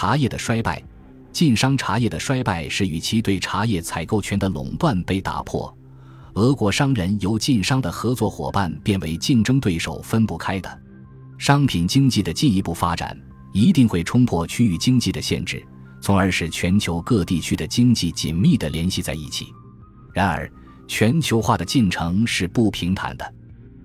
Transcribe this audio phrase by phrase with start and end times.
[0.00, 0.82] 茶叶的衰败，
[1.30, 5.76] 晋商茶叶的衰败是与其对茶叶采购权的垄断被打破，
[6.36, 10.82] 俄国商人由晋商的合作伙伴变为竞争对手分不开的。
[11.36, 13.14] 商品经济的进一步发展
[13.52, 15.62] 一定会冲破区域经济的限制，
[16.00, 19.48] 从而使全球各地区的经济紧密地联系在一起。
[20.14, 20.50] 然而，
[20.88, 23.34] 全球化的进程是不平坦的，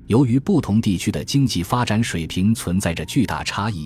[0.08, 3.86] 由于不同地区的经济发展水平存在着巨大差异。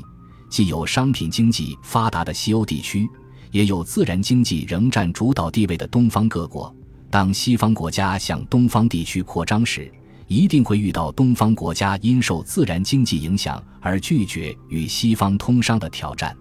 [0.50, 3.08] 既有商品经济发达的西欧地区，
[3.52, 6.74] 也有自然经济仍占主导地位的东方各国。
[7.10, 9.92] 当西方国家向东方地区扩张时，
[10.28, 16.36] 一定会遇到东方国家因受自然经济影响而拒绝与西方通商的挑战。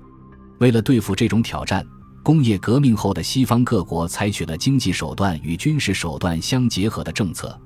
[0.59, 1.87] 为了对付这种挑战，
[2.23, 7.59] 工业革命后的西方各国采取了经济手段与军事手段相结合的政策，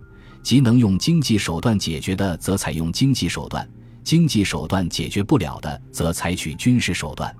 [0.42, 3.68] 即能用经济手段解决的，则采用经济手段。
[4.02, 7.34] 经济手段解决不了的，则采取军事手段。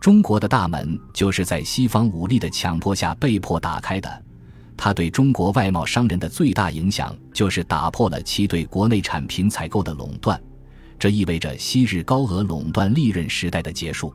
[0.00, 4.22] 中国的大门就是在西方武力的强迫下被迫打开的。
[4.76, 10.38] 它对中国外贸商人的最大影响，就是打破了其对国内产品采购的垄断。
[10.98, 14.12] 这意味着昔日高额垄断利润时代的结束。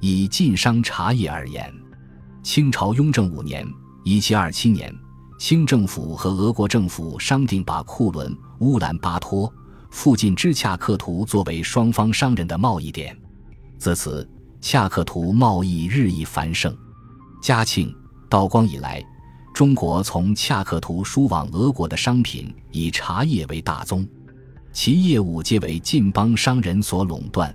[0.00, 1.72] 以晋商茶叶而言，
[2.42, 3.66] 清朝雍正五年
[4.02, 4.92] （一七二七年），
[5.38, 9.52] 清政府和俄国政府商定把库伦、乌兰巴托。
[9.90, 13.16] 附近之恰克图作为双方商人的贸易点，
[13.76, 14.28] 自此
[14.60, 16.74] 恰克图贸易日益繁盛。
[17.42, 17.94] 嘉庆、
[18.28, 19.04] 道光以来，
[19.52, 24.06] 中国从恰克图输往俄国的商品以茶叶为大宗，
[24.72, 27.54] 其业务皆为晋邦商人所垄断。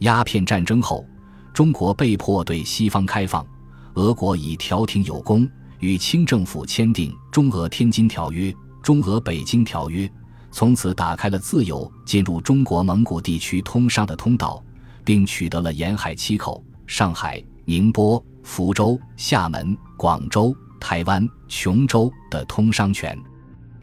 [0.00, 1.06] 鸦片战争后，
[1.54, 3.46] 中国被迫对西方开放，
[3.94, 5.48] 俄国以调停有功，
[5.78, 8.50] 与清政府签订《中俄天津条约》
[8.82, 10.06] 《中俄北京条约》。
[10.50, 14.62] 从此打开了自由进入中国蒙古地区通商的通道，
[15.04, 23.16] 并取得了沿海七口——上海、宁波、福州、厦门、广州、台湾、琼州的通商权。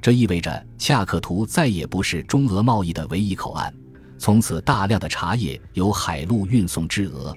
[0.02, 3.74] 这意味着恰克图再也不是中俄贸易的唯一口岸，
[4.18, 7.36] 从此大量的茶叶由海路运送至俄，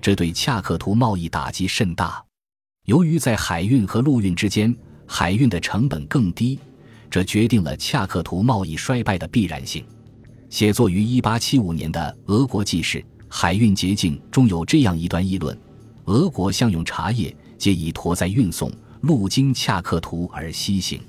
[0.00, 2.22] 这对恰克图贸易打击甚大。
[2.86, 4.76] 由于在海运和陆运之间，
[5.06, 6.58] 海运的成本更低。
[7.12, 9.84] 这决定了恰克图贸易衰败的必然性。
[10.48, 12.00] 写作于1875年的
[12.32, 15.54] 《俄国纪事·海运捷径》中有这样一段议论：
[16.06, 21.00] 俄国相用茶叶，皆以驮载运送，路经恰克图而西行；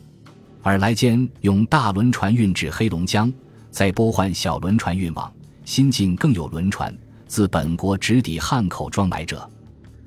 [0.64, 3.32] 尔来间用大轮船运至黑龙江，
[3.72, 5.34] 再拨换小轮船运往
[5.64, 6.94] 新晋，更有轮船
[7.28, 9.50] 自本国直抵汉口装买者，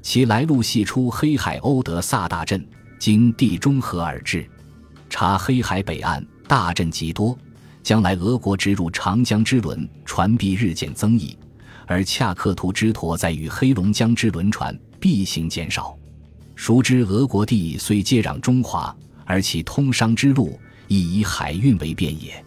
[0.03, 2.63] 其来路系出黑海欧德萨大镇，
[2.99, 4.47] 经地中河而至。
[5.09, 7.37] 查黑海北岸大镇极多，
[7.83, 11.37] 将来俄国直入长江之轮船必日渐增益，
[11.87, 15.97] 而恰克图之陀在与黑龙江之轮船必行减少。
[16.55, 18.95] 熟知俄国地虽接壤中华，
[19.25, 20.59] 而其通商之路
[20.89, 22.43] 亦以海运为便也。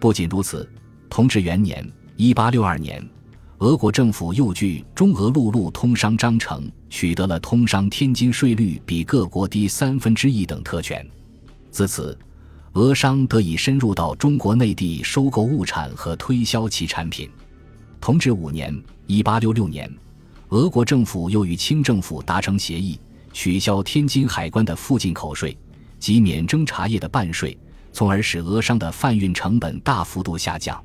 [0.00, 0.68] 不仅如此，
[1.08, 1.86] 同治元年
[2.16, 3.06] （一八六二年），
[3.58, 11.06] 俄国政府又据中俄陆路通商章程，取得了通商天津税率比各国低三分之一等特权。
[11.72, 12.16] 自此，
[12.74, 17.30] 俄商得以深入到中国内地收购物产和推销其产品。
[17.98, 18.78] 同治五年
[19.08, 19.90] （一八六六年），
[20.50, 23.00] 俄国政府又与清政府达成协议，
[23.32, 25.56] 取消天津海关的附进口税
[25.98, 27.58] 及免征茶叶的半税，
[27.90, 30.78] 从而使俄商的贩运成本大幅度下降。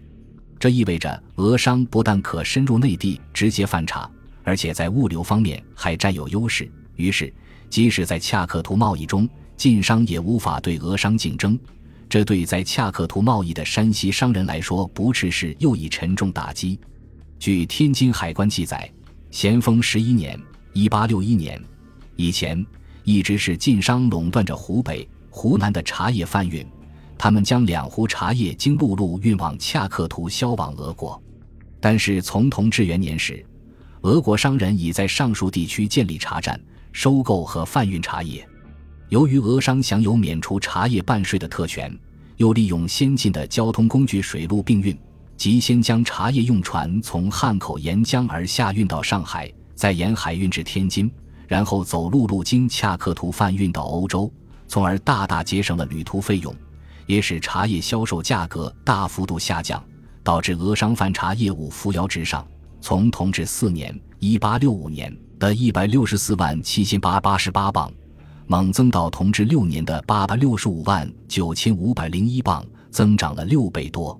[0.58, 4.10] 这意味着俄商不但可深入内地直接贩茶，
[4.42, 6.72] 而且在物流方面还占有优势。
[6.96, 7.32] 于是，
[7.70, 11.60] 即使在恰克图贸易中，晋商也无法对俄商竞争，
[12.08, 16.80] 这对在恰克图贸易的山西商人来说，不啻是又一沉重打击。
[17.40, 18.90] 据天津海关记载，
[19.32, 20.40] 咸丰十一年
[20.74, 21.60] （一八六一年）
[22.16, 22.64] 以前，
[23.04, 26.64] 一直是晋商垄断着湖北、湖南的茶叶贩运，
[27.18, 31.20] 他们将两湖茶叶经陆路运往恰克图，销往俄国。
[31.80, 33.44] 但是从同治元年时，
[34.02, 36.60] 俄国商人已在上述地区建立茶站，
[36.92, 38.48] 收购和贩运茶叶。
[39.10, 41.98] 由于俄商享有免除茶叶半税的特权，
[42.36, 44.98] 又利用先进的交通工具水陆并运，
[45.38, 51.10] 即先将茶叶用船从汉口沿江而下运到上海，再沿海运至天津，
[51.48, 54.30] 然后走陆路经恰克图贩运到欧洲，
[54.68, 56.54] 从而大大节省了旅途费用，
[57.06, 59.82] 也使茶叶销售价格大幅度下降，
[60.22, 62.46] 导致俄商贩茶业务扶摇直上。
[62.82, 67.90] 从同治四年（一八六五年）的一百六十四万七千八八十八磅。
[68.50, 74.20] 猛增到同治六年的八百六十五万九千五百零一磅，增长了六倍多。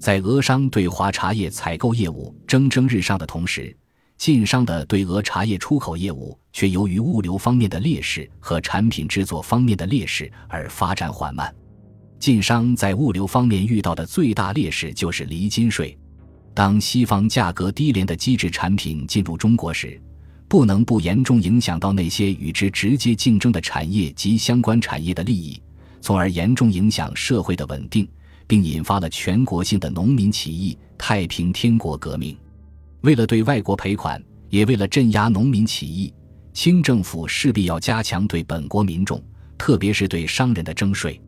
[0.00, 3.76] 在俄商对华茶叶采购业务蒸蒸日上的同时，
[4.18, 11.54] 晋商的对俄茶叶出口业务却由于物流方面的劣势和产品制作方面的劣势而发展缓慢。
[12.18, 15.96] 晋商在物流方面遇到的最大劣势就是离金税。
[16.52, 20.02] 当西方价格低廉的机制产品进入中国时，
[20.50, 25.62] 不能不严重影响到那些与之直接竞争的产业及相关产业的利益，
[26.00, 28.06] 从而严重影响社会的稳定，
[28.48, 32.36] 并引发了全国性的农民起义——太平天国革命。
[33.02, 36.12] 为了对外国赔款，也为了镇压农民起义，
[36.52, 39.22] 清政府势必要加强对本国民众，
[39.56, 41.20] 特别是对商人的征税。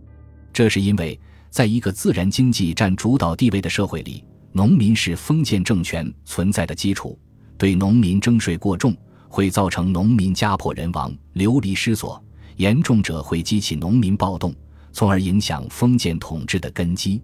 [0.52, 1.16] 这是因为，
[1.48, 7.16] 在一个自然经济占主导地位的社会里，农民是封建政权存在的基础。
[7.56, 8.92] 对农民征税过重，
[9.32, 12.22] 会造成农民家破人亡、流离失所；
[12.56, 14.54] 严重者会激起农民暴动，
[14.92, 17.18] 从而影响封建统治的根基。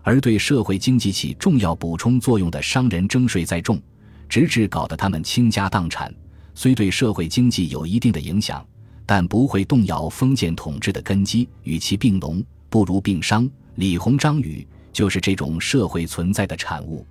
[0.00, 3.78] 而对社会经济起重要补充作用的商人征税再重，
[4.30, 6.12] 直至搞得他们倾家荡产，
[6.54, 8.66] 虽对社会经济有一定的影响，
[9.04, 11.46] 但不会动摇封建统治的根基。
[11.64, 13.46] 与其并农，不如并商。
[13.74, 17.06] 李鸿章语就是这种社会存在的产物。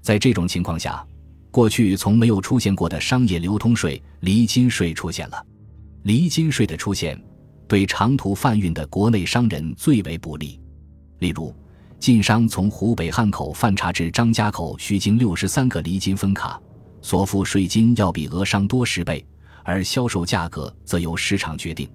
[0.00, 1.04] 在这种情况下，
[1.50, 5.46] 过去从没有出现过的商业流通税——离金税出现了。
[6.04, 7.20] 离金税的出现，
[7.66, 10.60] 对长途贩运的国内商人最为不利。
[11.18, 11.54] 例如，
[11.98, 16.60] 晋商从湖北汉口贩茶至张家口需经六十三个离金分卡，
[17.02, 19.24] 所付税金要比俄商多十倍，
[19.64, 21.90] 而销售价格则由市场决定，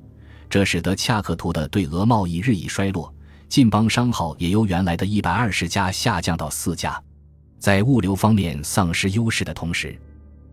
[0.49, 3.11] 这使得恰克图的对俄贸易日益衰落，
[3.47, 7.01] 晋邦商号也由原来的一百二十家下降到四家。
[7.65, 9.99] 在物流方面丧失优势的同时，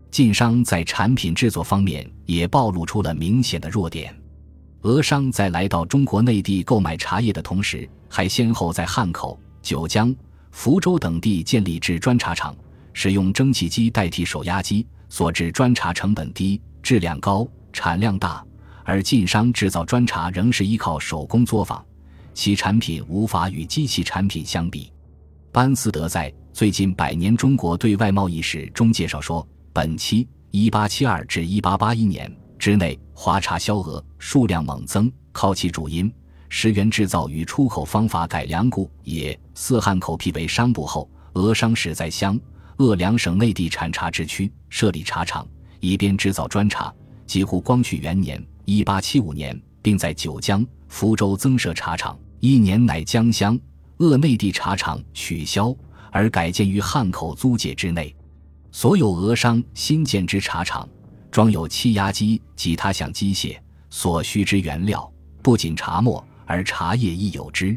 [0.09, 4.11] 晋商在产品制作方面也暴露出了明显的弱点。
[4.81, 10.11] 俄商在来到中国内地购买茶叶的同时，还先后在汉口、九江、
[10.49, 12.55] 福州等地建立制砖茶厂，
[12.93, 18.43] 使用蒸汽机代替手压机，所制砖茶成本低、质量高、产量大。
[18.83, 21.85] 而晋商制造砖茶仍是依靠手工作坊，
[22.33, 24.91] 其产品无法与机器产品相比。
[25.53, 32.35] 班思德在《最近百年中国对外贸易史》中介绍说，本期（一八七二至一八八一年）。
[32.57, 36.11] 之内，华茶销额数量猛增，靠其主因
[36.49, 39.39] 石原制造与出口方法改良故也。
[39.53, 42.35] 四汉口辟为商埠后，俄商始在湘
[42.77, 45.47] 鄂两省内地产茶之区设立茶厂，
[45.79, 46.91] 以便制造砖茶。
[47.27, 53.55] 几乎光绪元年（一八七五年），并在九江、福州增设茶厂，一年乃江湘
[54.03, 55.73] 鄂内地茶厂取消，
[56.11, 58.13] 而改建于汉口租界之内。
[58.69, 60.87] 所有俄商新建之茶厂。
[61.31, 63.57] 装有气压机及他项机械，
[63.89, 65.11] 所需之原料
[65.41, 67.75] 不仅茶末，而茶叶亦有之。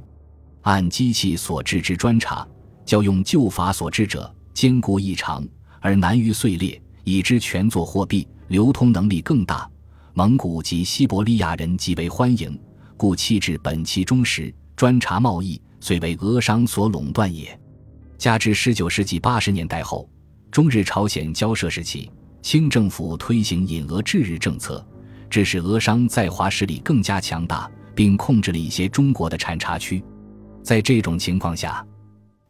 [0.60, 2.46] 按机器所制之砖茶，
[2.84, 5.42] 较用旧法所制者坚固异常，
[5.80, 9.66] 而难于碎裂，以之全作货币，流通能力更大。
[10.12, 12.60] 蒙古及西伯利亚人极为欢迎，
[12.94, 17.58] 故弃置本期中时，砖茶贸易虽为俄商所垄断也。
[18.18, 20.08] 加之十九世纪八十年代后，
[20.50, 22.10] 中日朝鲜交涉时期。
[22.42, 24.86] 清政府推行引俄制日政策，
[25.28, 30.00] 致使俄商在华势力更加强大，并控制了一些中国的产茶区。
[30.62, 31.84] 在这种情况下，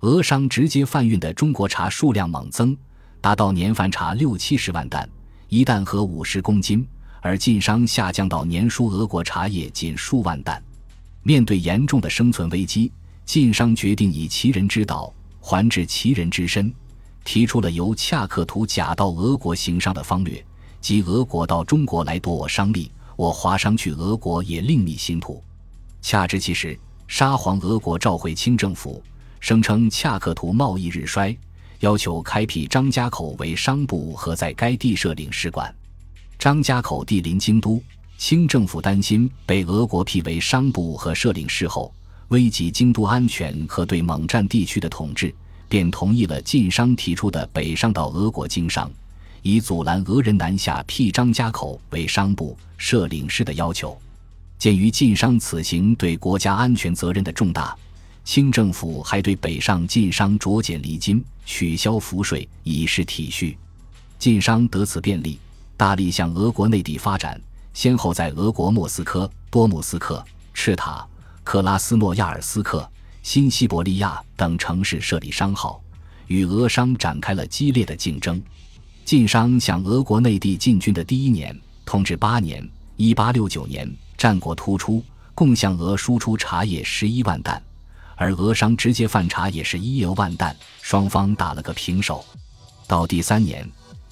[0.00, 2.76] 俄商直接贩运的中国茶数量猛增，
[3.22, 5.08] 达到年贩茶六七十万担，
[5.48, 6.84] 一担合五十公斤；
[7.22, 10.62] 而晋商下降到年输俄国茶叶仅数万担。
[11.22, 12.92] 面对严重的生存危机，
[13.26, 16.72] 晋商决定以其人之道还治其人之身。
[17.24, 20.42] 提出了由恰克图假到俄国行商的方略，
[20.80, 25.42] 即俄国到中国来夺我商利，我华商去俄国也另觅新途。
[26.00, 26.78] 恰值其时，
[27.08, 29.02] 沙皇俄国召回清政府，
[29.40, 31.36] 声称恰克图贸易日衰，
[31.80, 35.74] 要求开辟张家口为商埠和在该地设领事馆。
[36.38, 37.82] 张家口地临京都，
[38.18, 41.92] 清政府担心被俄国辟为商埠和设领事后，
[42.28, 45.34] 危及京都安全和对蒙占地区的统治。
[45.68, 48.88] 便同意了晋商提出的北上到俄国经商，
[49.42, 53.98] 以阻拦俄人南下辟张家口为商埠、设领事的要求。
[54.58, 57.76] 鉴于晋商此行对国家安全责任的重大，
[58.24, 63.56] 清政府还对北上晋商酌减离金、取消赋税，以示体恤。
[64.18, 65.38] 晋商得此便利，
[65.76, 67.40] 大力向俄国内地发展，
[67.74, 71.04] 先后在俄国莫斯科、多姆斯克、赤塔、
[71.46, 72.86] 克拉斯诺亚尔斯克。
[73.22, 75.80] 新西伯利亚等城市设立商号，
[76.26, 78.42] 与俄商展开了激烈的竞争。
[79.04, 83.88] 晋商向俄国内地进军的第一年，同治八年（一八六九年），
[84.18, 87.62] 战果突出，共向俄输出茶叶十一万担，
[88.16, 92.24] 而俄商直接贩茶也是一万担，双方打了个平手。
[92.88, 93.68] 到第三年，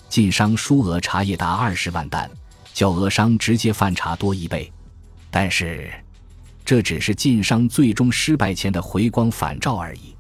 [0.09, 2.31] 晋商输俄茶叶达二十万担，
[2.73, 4.73] 较俄商直接贩茶多一倍。
[5.31, 5.93] 但是，
[6.65, 10.15] 这只是晋商最终失败前的回光返照而已。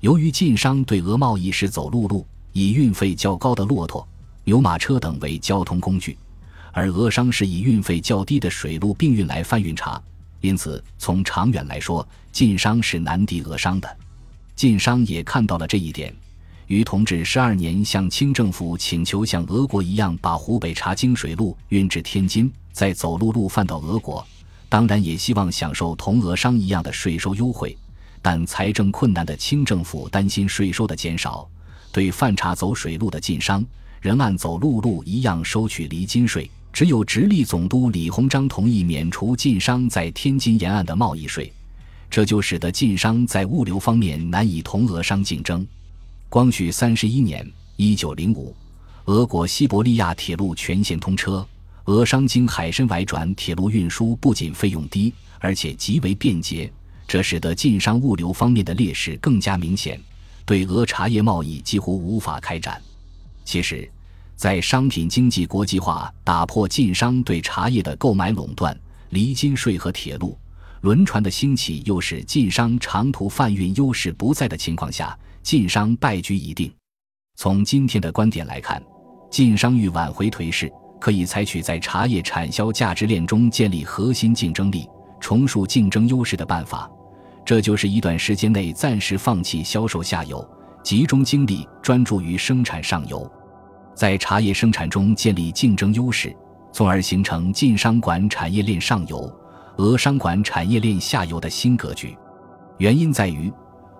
[0.00, 4.06] 由于晋商对俄贸易是走陆路，以运费较高的骆驼、
[4.44, 6.16] 牛马车等为交通工具，
[6.72, 10.00] 而俄商是以运费较低的水路并运来贩运茶，
[10.42, 13.96] 因此从长远来说，晋商是难敌俄商的。
[14.54, 16.14] 晋商也看到了这一点，
[16.66, 24.24] 于同治十二年向清政府请求像俄国一样把湖北茶经水路运至天津，再走陆路贩到俄国。
[24.68, 27.76] 当然也希望享受同俄商一样的税收优惠，
[28.20, 31.48] 但财政困难的清政府担心税收的减少，
[31.90, 33.64] 对贩茶走水路的晋商
[34.00, 36.50] 仍按走陆路一样收取离金税。
[36.70, 41.50] 只有直隶总督李鸿章同意免除晋商在天津沿岸的贸易税，
[42.10, 45.66] 这就使得晋商在物流方面难以同俄商竞争。
[46.28, 48.54] 光绪三十一年（一九零五），
[49.06, 51.44] 俄国西伯利亚铁路全线通车。
[51.88, 56.70] 俄商经海参崴转铁路运输不仅费用低，而且极为便捷，
[57.06, 59.98] 这使得晋商物流方面的劣势更加明显，
[60.44, 62.78] 对俄茶叶贸易几乎无法开展。
[63.42, 63.90] 其实，
[64.36, 68.78] 在商品经济国际化、打破晋商对茶叶的购买垄断、
[69.08, 70.36] 离津税和铁路、
[70.82, 76.70] 轮船的兴起，又使晋商长途贩运优势不在的情况下，晋商败局已定。
[77.36, 78.82] 从今天的观点来看，
[79.30, 80.70] 晋商欲挽回颓势。
[80.98, 84.88] 可以采取在茶叶产销价值链中建立核心竞争力、
[85.20, 86.90] 重塑竞争优势的办法，
[87.44, 90.46] 这就是一段时间内暂时放弃销售下游，
[90.82, 93.30] 集中精力专注于生产上游，
[93.94, 96.34] 在茶叶生产中建立竞争优势，
[96.72, 99.32] 从而形成晋商管产业链上游、
[99.76, 102.16] 俄商管产业链下游的新格局。
[102.78, 103.52] 原因在于，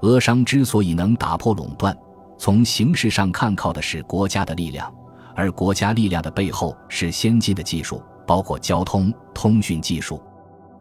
[0.03, 1.97] 俄商之所以能打破垄断，
[2.39, 4.93] 从形式上看靠的是国家的力量。
[5.39, 10.21] 而国家力量的背后是先进的技术，包括交通、通讯技术。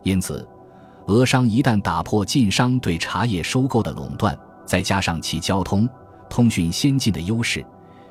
[0.02, 0.50] 因此，
[1.06, 4.36] 俄商一旦打破晋商对茶叶收购的垄断，
[4.66, 5.88] 再加上其交通、
[6.28, 7.64] 通讯先进的优势，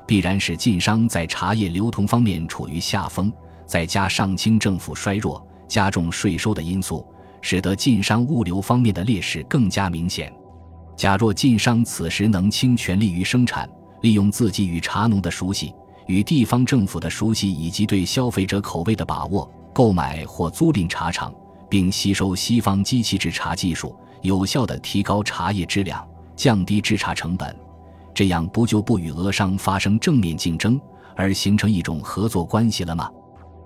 [0.05, 3.29] 必然使晋商在茶叶流通方面处于下风。
[3.65, 7.05] 再加上清政府衰弱、加重税收的因素，
[7.41, 10.33] 使得晋商物流方面的劣势更加明显。
[10.95, 15.73] 假若晋商此时能倾全力于生产，利用自己与茶农的熟悉。
[16.07, 21.33] 与地方政府的熟悉以及对消费者口味的把握，购买或租赁茶厂，
[21.69, 27.55] 并吸收西方机器制茶技术，有效地提高茶叶质量，降低制茶成本，
[28.13, 30.79] 这样不就不与俄商发生正面竞争，
[31.15, 33.11] 而形成一种合作关系了吗？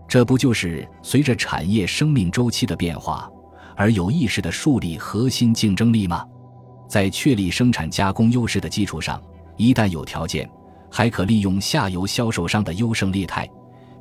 [0.08, 3.32] 这不就是随着产业生命周期的变化
[3.78, 6.26] 而有意识地树立核心竞争力吗？
[6.88, 9.22] 在确立生产加工优势的基础上，
[9.56, 10.50] 一旦有条件。
[10.92, 13.50] 还可利用下游销售商的优胜劣汰，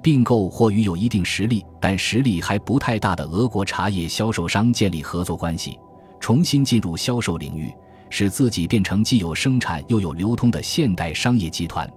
[0.02, 5.78] 并购或与有一定实力但实力还不太大的俄国茶叶销售商建立合作关系，
[6.18, 7.72] 重新进入销售领域，
[8.10, 11.88] 使自己变成既有生产又有流通的现代商业集团。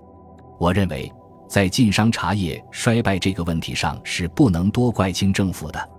[0.60, 1.12] 我认为，
[1.50, 5.90] 在晋商茶叶衰败这个问题上是不能多怪清政府的，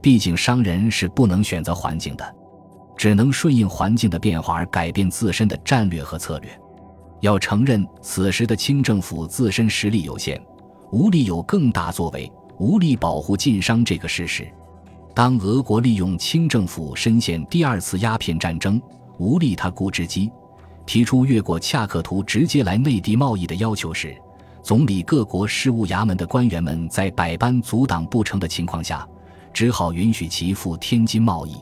[0.00, 2.34] 毕竟商人是不能选择环境的，
[2.96, 6.60] 只能顺应环境的变化而改变自身的战略和策略。
[7.20, 10.40] 要承认，此时的清政府自身实力有限，
[10.90, 14.46] 无力有更大作为，无力保护晋商这个事实。
[15.14, 18.80] 当俄国利用清政府深陷第二次鸦片战争，
[19.18, 20.30] 无力他顾之机，
[20.84, 24.14] 提出越过恰克图直接来内地贸易的要求时，
[24.62, 29.08] 总理各国事务衙门的官员们在百般阻挡不成的情况下，
[29.54, 31.56] 只好允许其赴天津贸易。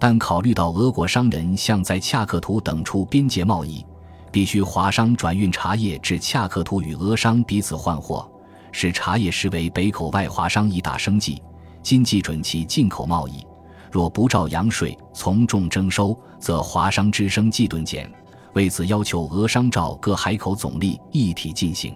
[0.00, 3.84] 但考虑到俄国商人向在恰克图等处边界贸易，
[4.30, 8.30] 必须华商转运茶叶至恰克图与俄商彼此换货，
[8.72, 11.42] 使茶叶视为北口外华商一大生计。
[11.82, 13.44] 今既准其进口贸易，
[13.90, 18.10] 若不照洋税从重征收，则华商之生计顿减。
[18.54, 21.94] 为此，要求俄商照各海口总例一体进行。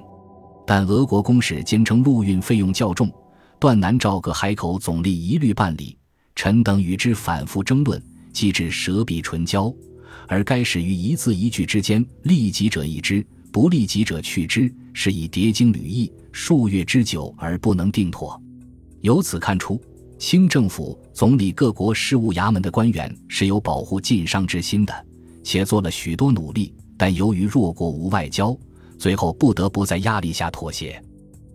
[0.66, 3.12] 但俄国公使坚称陆运费用较重，
[3.58, 5.98] 断难照各海口总例一律办理。
[6.34, 9.72] 臣等与之反复争论，机至舌笔唇焦。
[10.28, 18.40] 而该始于一字一句之间，利己者益之，不利己者去之，是以叠经履议数月之久而不能定妥。
[19.00, 19.81] 由此看出，
[20.19, 25.07] 清政府总理各国事务衙门的官员是有保护晋商之心的，
[25.43, 28.57] 且做了许多努力，但由于弱国无外交，
[28.99, 31.02] 最后不得不在压力下妥协。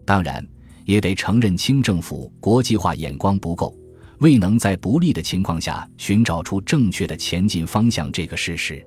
[0.06, 0.46] 当然，
[0.86, 3.76] 也得承认清政府国际化眼光不够。
[4.20, 8.86] 未能在不利的情况下寻找出正确的前进方向这个事实，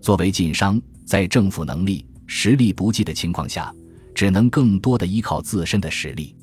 [0.00, 3.72] 作为晋商，在政府能力实力不济的情况下，
[4.16, 6.34] 只能更多的依靠自身的实力。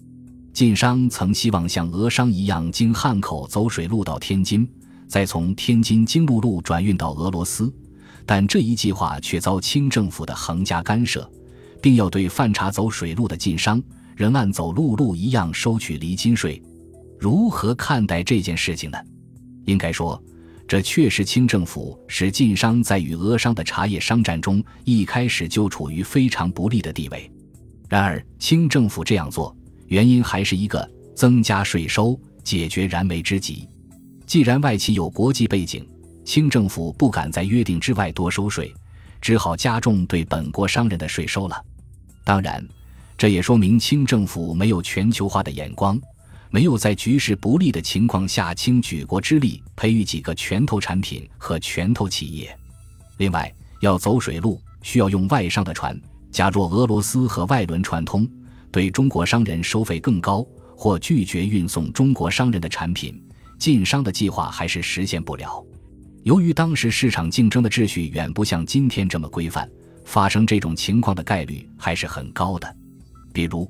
[0.53, 4.65] 晋商曾希望像俄商一样经汉口走水路到天津，
[5.09, 7.73] 再从天津经陆路转运到俄罗斯，
[8.25, 11.29] 但这一计划却遭清政府的横加干涉，
[11.81, 13.83] 并要对犯查走水路的晋商
[14.15, 16.61] 仍按走陆路一样收取离金税。
[17.21, 18.97] 如何看待这件事情呢？
[19.65, 20.19] 应该说，
[20.67, 27.31] 这确实清政府使晋商在与俄商的茶叶商战中一开始就处于非常不利的地位。
[27.87, 29.55] 然而，清政府这样做。
[29.85, 33.69] 原因还是一个增加税收，解决燃眉之急。
[34.25, 35.87] 既然外企有国际背景，
[36.25, 38.73] 清政府不敢在约定之外多收税，
[39.21, 41.63] 只好加重对本国商人的税收了。
[42.23, 42.67] 当然，
[43.15, 46.01] 这也说明清政府没有全球化的眼光，
[46.51, 52.55] 没有在局势不利的情况下倾举国之力培育几个拳头产品和拳头企业。
[53.17, 55.99] 另外，要走水路，需要用外商的船。
[56.29, 58.29] 假若俄罗斯和外轮串通。
[58.71, 63.21] 对中国商人收费更高，或拒绝运送中国商人的产品，
[63.59, 65.61] 晋商的计划还是实现不了。
[66.23, 69.69] 由于当时市场竞争的秩序远不像今天这么规范，
[70.05, 72.75] 发生这种情况的概率还是很高的。
[73.33, 73.69] 比如，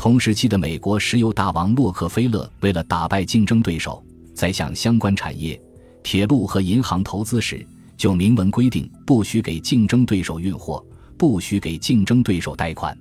[0.00, 4.02] 同时期的美国石油大王洛克菲勒为了打败竞争对手，
[4.32, 5.60] 在向相关产业、
[6.02, 7.66] 铁路和银行投资时，
[7.98, 10.82] 就明文规定不许给竞争对手运货，
[11.18, 12.96] 不许给竞争对手贷款。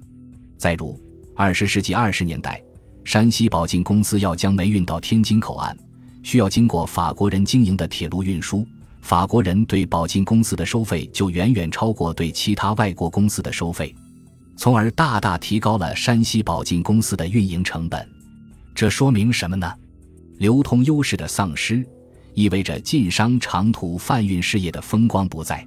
[0.58, 1.00] 再如，
[1.38, 2.62] 二十世纪二十年代，
[3.06, 5.74] 山西宝晋公司要将煤运到天津口岸，
[6.22, 8.68] 需要经过法国人经营的铁路运输。
[9.00, 13.96] 法国人对宝晋公司的收费就远远超过对其他外国公司的收费，
[14.60, 18.06] 从而大大提高了山西宝晋公司的运营成本。
[18.75, 19.74] 这说明什么呢？
[20.38, 21.82] 流通优势的丧失，
[22.34, 25.66] 意味着晋商长途贩运事业的风光不再。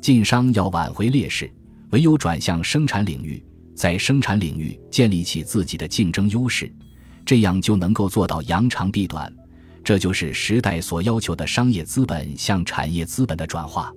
[0.00, 1.48] 晋商要挽回劣势，
[1.90, 3.40] 唯有转向生产领域。
[3.76, 6.68] 在生产领域建立起自己的竞争优势，
[7.24, 9.32] 这样就能够做到扬长避短。
[9.84, 13.92] 这就是时代所要求的商业资本向产业资本的转化。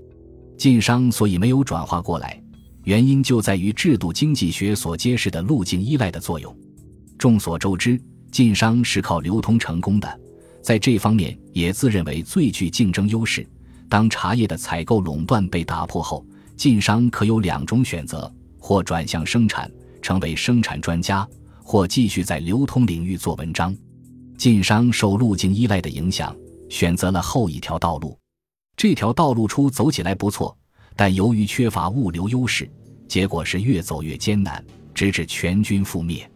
[0.60, 2.40] 晋商所以没有转化过来，
[2.88, 6.58] 原因就在于制度经济学所揭示的路径依赖的作用。
[7.18, 10.20] 众所周知，晋商是靠流通成功的，
[10.62, 13.46] 在这方面也自认为最具竞争优势。
[13.90, 18.34] 当茶叶的采购垄断被打破后，晋商可有两种选择。
[18.58, 19.70] 或转向生产，
[20.02, 21.28] 成为生产专家；
[21.62, 23.76] 或继续在流通领域做文章。
[24.38, 26.34] 晋商受路径依赖的影响，
[26.70, 28.18] 选择了后一条道路。
[28.78, 30.58] 这条道路出走起来不错，
[30.98, 32.68] 但由于缺乏物流优势，
[33.08, 34.62] 结果是越走越艰难，
[34.96, 36.30] 直至全军覆灭。